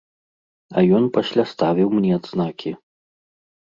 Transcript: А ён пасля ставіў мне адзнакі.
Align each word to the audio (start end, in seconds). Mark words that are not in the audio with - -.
А 0.77 0.85
ён 1.01 1.05
пасля 1.19 1.47
ставіў 1.53 1.95
мне 2.01 2.11
адзнакі. 2.19 2.79